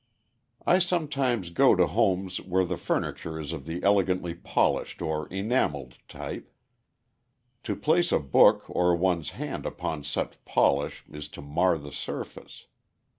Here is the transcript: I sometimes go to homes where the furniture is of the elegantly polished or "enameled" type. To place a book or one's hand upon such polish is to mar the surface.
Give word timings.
I 0.65 0.79
sometimes 0.79 1.51
go 1.51 1.75
to 1.75 1.85
homes 1.85 2.41
where 2.41 2.65
the 2.65 2.75
furniture 2.75 3.39
is 3.39 3.53
of 3.53 3.67
the 3.67 3.83
elegantly 3.83 4.33
polished 4.33 4.99
or 4.99 5.29
"enameled" 5.31 5.99
type. 6.07 6.51
To 7.65 7.75
place 7.75 8.11
a 8.11 8.17
book 8.19 8.63
or 8.67 8.95
one's 8.95 9.29
hand 9.37 9.63
upon 9.67 10.03
such 10.03 10.43
polish 10.43 11.05
is 11.07 11.29
to 11.29 11.43
mar 11.43 11.77
the 11.77 11.91
surface. 11.91 12.65